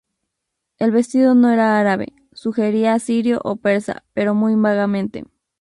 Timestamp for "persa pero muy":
3.57-4.55